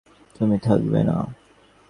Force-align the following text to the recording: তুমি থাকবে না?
তুমি 0.35 0.57
থাকবে 0.59 0.99
না? 1.03 1.17